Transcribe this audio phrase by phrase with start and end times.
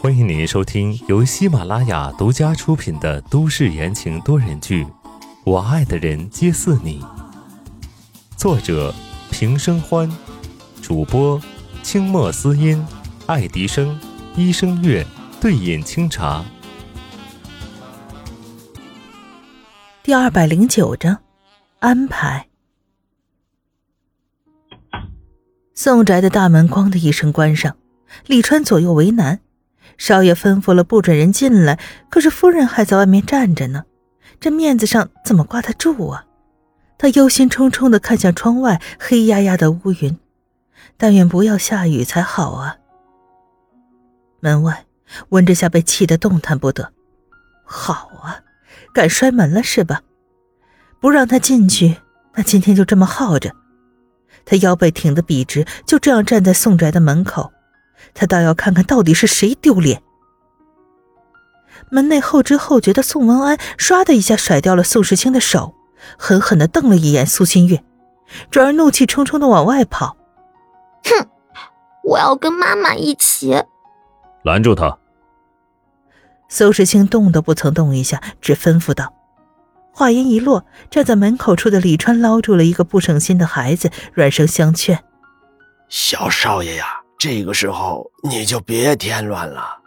[0.00, 4.84] 欢迎您收听由喜马拉雅独家出品的都市言情多人剧
[5.44, 7.00] 《我爱的人皆似你》，
[8.36, 8.92] 作者
[9.30, 10.10] 平生欢，
[10.82, 11.40] 主播
[11.84, 12.84] 清墨思音、
[13.26, 13.96] 爱迪生、
[14.34, 15.06] 一生月、
[15.40, 16.44] 对饮清茶。
[20.02, 21.18] 第二百零九章，
[21.78, 22.48] 安排。
[25.72, 27.76] 宋宅的大门“咣”的一声关上，
[28.26, 29.40] 李川左右为难。
[29.96, 31.78] 少爷吩咐了不准人进来，
[32.08, 33.84] 可是夫人还在外面站着呢，
[34.40, 36.24] 这面子上怎么挂得住啊？
[36.98, 40.18] 他忧心忡忡地看向窗外黑压压的乌云，
[40.96, 42.76] 但愿不要下雨才好啊。
[44.40, 44.84] 门外，
[45.28, 46.92] 温之夏被气得动弹不得。
[47.64, 48.40] 好啊，
[48.92, 50.02] 敢摔门了是吧？
[51.00, 51.98] 不让他进去，
[52.34, 53.54] 那今天就这么耗着。
[54.44, 57.52] 他腰背挺得笔直，就这样站在宋宅的门口。
[58.14, 60.02] 他倒要看看到底是谁丢脸。
[61.90, 65.74] 门内后知后觉的宋文安唰的一下甩掉了宋时清的手，
[66.16, 67.84] 狠狠的瞪了一眼苏新月，
[68.50, 70.16] 转而怒气冲冲的往外跑。
[71.04, 71.28] 哼，
[72.02, 73.62] 我要跟妈妈一起。
[74.42, 74.98] 拦住他！
[76.48, 79.12] 苏时清动都不曾动一下，只吩咐道。
[79.92, 85.04] 话音一落，站在门口处的李川捞住了一个不省心的孩子，软声相劝
[85.88, 89.78] ：“小少爷呀。”这个时候你就别添乱了，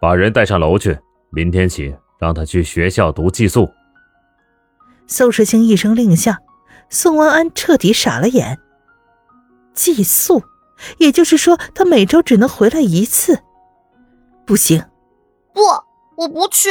[0.00, 0.98] 把人带上楼去。
[1.28, 3.68] 明天起让他去学校读寄宿。
[5.06, 6.38] 宋时清一声令下，
[6.88, 8.58] 宋文安彻底傻了眼。
[9.74, 10.42] 寄宿，
[10.96, 13.40] 也就是说他每周只能回来一次。
[14.46, 14.82] 不行，
[15.52, 15.60] 不，
[16.16, 16.70] 我不去。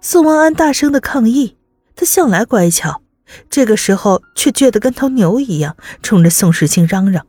[0.00, 1.56] 宋文安大声的抗议。
[1.94, 3.00] 他向来乖巧，
[3.48, 7.24] 这个时候却倔得跟头牛一样，冲着宋时清嚷嚷。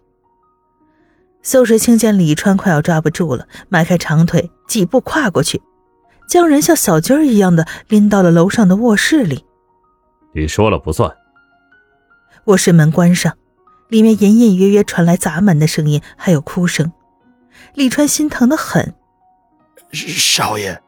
[1.43, 5.61] 宋时清见李川快要抓不住了，迈开长腿，几步跨过去，
[6.27, 9.45] 将人像小鸡儿一样的拎到了楼上的卧室里。
[10.33, 11.11] 你说了不算。
[12.45, 13.37] 卧室门关上，
[13.89, 16.91] 里面隐隐约约传来砸门的声音，还有哭声。
[17.73, 18.93] 李川心疼的很。
[19.91, 20.81] 少爷，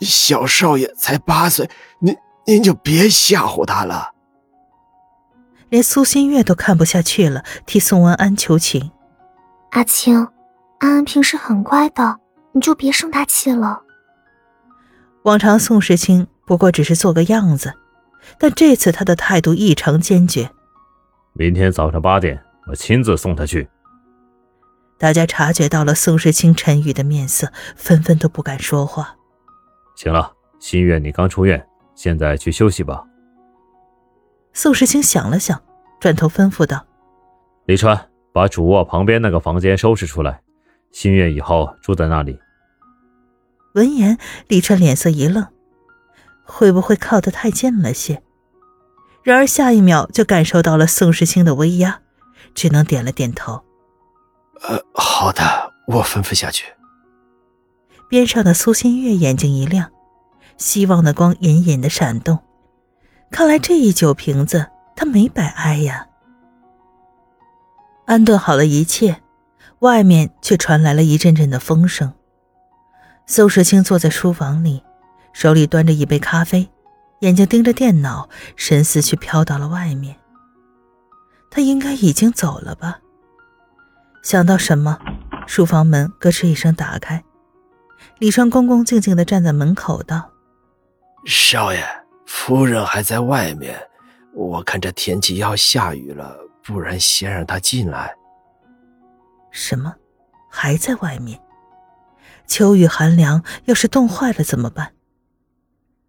[0.00, 2.16] 小少爷才八岁，您
[2.46, 4.12] 您就别吓唬他了。
[5.68, 8.90] 连苏新月都看不下去了，替宋文安求情。
[9.70, 10.16] 阿青，
[10.78, 12.18] 安安平时很乖的，
[12.52, 13.82] 你就别生他气了。
[15.22, 17.74] 往常宋时清不过只是做个样子，
[18.38, 20.50] 但这次他的态度异常坚决。
[21.34, 23.68] 明天早上八点，我亲自送他去。
[24.96, 29.16] 大家察觉到了宋时清沉郁的面色，纷纷都不敢说话。
[29.94, 31.64] 行了，心月，你刚出院，
[31.94, 33.04] 现在去休息吧。
[34.52, 35.60] 宋时清想了想，
[36.00, 36.84] 转头吩咐道
[37.66, 40.40] ：“李川。”把主卧旁边那个房间收拾出来，
[40.90, 42.38] 新月以后住在那里。
[43.74, 44.18] 闻言，
[44.48, 45.46] 李川脸色一愣，
[46.42, 48.22] 会不会靠得太近了些？
[49.22, 52.00] 然而下一秒就感受到了宋时清的威压，
[52.54, 53.62] 只能点了点头。
[54.62, 56.64] 呃，好的，我吩咐下去。
[58.08, 59.90] 边上的苏新月眼睛一亮，
[60.56, 62.38] 希望的光隐隐的闪动。
[63.30, 64.66] 看来这一酒瓶子，
[64.96, 66.07] 他没白挨呀。
[68.08, 69.20] 安顿好了一切，
[69.80, 72.14] 外面却传来了一阵阵的风声。
[73.26, 74.82] 宋时清坐在书房里，
[75.34, 76.70] 手里端着一杯咖啡，
[77.20, 80.16] 眼睛盯着电脑，神思却飘到了外面。
[81.50, 83.00] 他应该已经走了吧？
[84.22, 84.98] 想到什么，
[85.46, 87.22] 书房门咯吱一声打开，
[88.18, 90.30] 李川恭恭敬敬地站在门口道
[91.28, 91.84] ：“少爷，
[92.24, 93.78] 夫人还在外面，
[94.32, 96.34] 我看这天气要下雨了。”
[96.68, 98.14] 不然先让他进来。
[99.50, 99.94] 什么？
[100.50, 101.40] 还在外面？
[102.46, 104.92] 秋雨寒凉，要是冻坏了怎么办？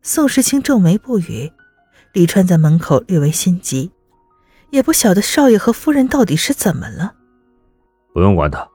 [0.01, 1.49] 宋时清皱眉不语。
[2.11, 3.89] 李川在门口略微心急，
[4.71, 7.15] 也不晓得少爷和夫人到底是怎么了。
[8.13, 8.67] 不用管他。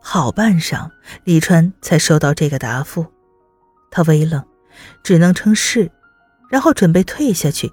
[0.00, 0.90] 好半晌，
[1.24, 3.04] 李川才收到这个答复。
[3.90, 4.42] 他微愣，
[5.02, 5.92] 只能称是，
[6.48, 7.70] 然后准备退下去。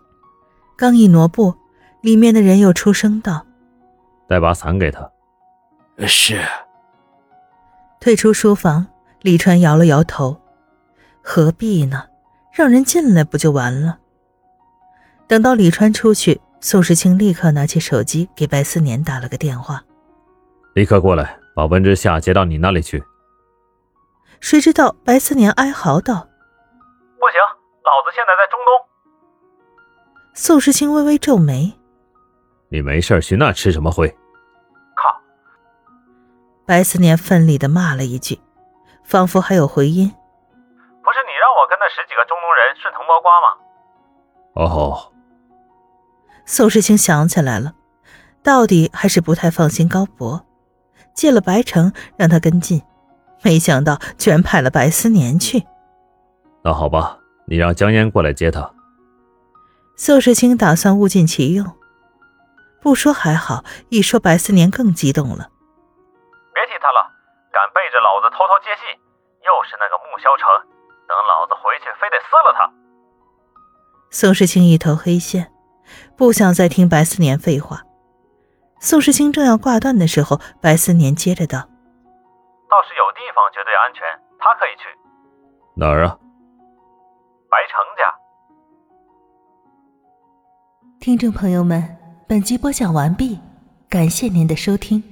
[0.75, 1.55] 刚一挪步。
[2.01, 3.45] 里面的人又出声道
[4.27, 5.09] ：“带把伞给他。”
[6.07, 6.41] 是。
[7.99, 8.87] 退出书房，
[9.21, 10.41] 李川摇了摇头
[11.21, 12.05] ：“何必呢？
[12.51, 13.99] 让人进来不就完了？”
[15.27, 19.83] 等到李川出去，宋时清立刻拿起手机给白思年打了个电话
[20.73, 23.03] ：“立刻过来，把温之夏接到你那里去。”
[24.41, 26.15] 谁知道白思年哀嚎道
[27.21, 27.39] ：“不行，
[27.83, 28.73] 老子现在在中东。”
[30.33, 31.77] 宋时清微微皱眉。
[32.71, 34.07] 你没事去那吃什么灰？
[34.95, 35.21] 靠！
[36.65, 38.39] 白思年奋力的骂了一句，
[39.03, 40.07] 仿佛还有回音。
[40.07, 43.57] 不是你让我跟那十几个中东人顺藤摸瓜吗？
[44.53, 45.11] 哦，
[46.45, 47.73] 宋世清想起来了，
[48.41, 50.45] 到底还是不太放心高博，
[51.13, 52.81] 借了白城让他跟进，
[53.43, 55.61] 没想到居然派了白思年去。
[56.63, 58.71] 那好吧，你让江烟过来接他。
[59.97, 61.65] 宋世清打算物尽其用，
[62.81, 65.51] 不说还好，一说白思年更激动了。
[66.53, 67.13] 别提他了，
[67.53, 68.81] 敢背着老子偷偷接戏，
[69.45, 70.49] 又是那个穆萧成，
[71.07, 72.73] 等老子回去非得撕了他。
[74.09, 75.51] 宋世清一头黑线，
[76.17, 77.83] 不想再听白思年废话。
[78.79, 81.59] 宋世清正要挂断的时候，白思年接着道
[82.67, 84.85] ：“倒是有地方绝对安全，他可以去。
[85.77, 86.17] 哪儿啊？
[87.47, 88.09] 白城家。”
[90.99, 91.95] 听众朋友们，
[92.31, 93.37] 本集播讲完毕，
[93.89, 95.03] 感谢您的收听。